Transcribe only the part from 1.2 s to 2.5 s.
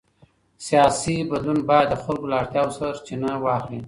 بدلون باید د خلکو له